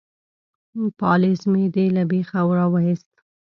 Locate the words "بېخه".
2.09-2.39